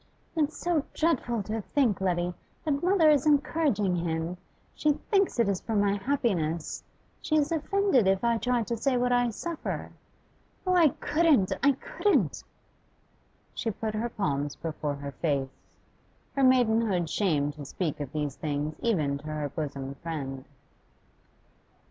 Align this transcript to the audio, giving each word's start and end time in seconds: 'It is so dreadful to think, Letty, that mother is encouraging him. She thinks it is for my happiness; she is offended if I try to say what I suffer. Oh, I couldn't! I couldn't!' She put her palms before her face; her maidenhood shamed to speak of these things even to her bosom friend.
'It 0.35 0.49
is 0.49 0.57
so 0.57 0.83
dreadful 0.95 1.43
to 1.43 1.61
think, 1.61 2.01
Letty, 2.01 2.33
that 2.65 2.81
mother 2.81 3.11
is 3.11 3.27
encouraging 3.27 3.97
him. 3.97 4.37
She 4.73 4.93
thinks 4.93 5.37
it 5.37 5.47
is 5.47 5.61
for 5.61 5.75
my 5.75 5.93
happiness; 5.97 6.83
she 7.21 7.35
is 7.35 7.51
offended 7.51 8.07
if 8.07 8.23
I 8.23 8.39
try 8.39 8.63
to 8.63 8.75
say 8.75 8.97
what 8.97 9.11
I 9.11 9.29
suffer. 9.29 9.91
Oh, 10.65 10.73
I 10.73 10.87
couldn't! 10.87 11.53
I 11.61 11.73
couldn't!' 11.73 12.43
She 13.53 13.69
put 13.69 13.93
her 13.93 14.09
palms 14.09 14.55
before 14.55 14.95
her 14.95 15.11
face; 15.11 15.61
her 16.35 16.43
maidenhood 16.43 17.07
shamed 17.07 17.53
to 17.53 17.65
speak 17.65 17.99
of 17.99 18.11
these 18.11 18.35
things 18.35 18.73
even 18.81 19.19
to 19.19 19.27
her 19.27 19.49
bosom 19.49 19.93
friend. 20.01 20.45